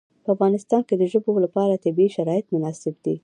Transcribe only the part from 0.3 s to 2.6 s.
افغانستان کې د ژبو لپاره طبیعي شرایط